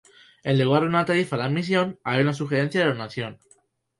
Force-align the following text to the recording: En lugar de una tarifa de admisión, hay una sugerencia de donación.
En 0.43 0.57
lugar 0.59 0.79
de 0.81 0.87
una 0.87 1.05
tarifa 1.05 1.37
de 1.37 1.43
admisión, 1.43 1.99
hay 2.03 2.21
una 2.23 2.33
sugerencia 2.33 2.81
de 2.81 2.87
donación. 2.87 3.37